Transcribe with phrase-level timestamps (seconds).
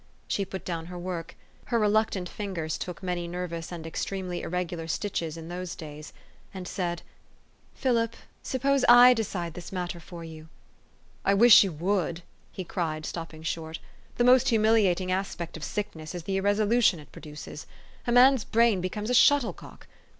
[0.27, 5.37] she put down her work (her reluctant fingers took many nervous and extremely irregular stitches
[5.37, 6.11] in those days),
[6.55, 7.03] and said,"
[7.75, 10.49] Philip, suppose /decide this matter for you?
[11.31, 13.77] ""I wish you would!" he cried, stopping short.
[14.15, 17.67] "The most humiliating aspect of sickness is the irresolution it produces.
[18.07, 19.85] A man's brain becomes a shuttlecock.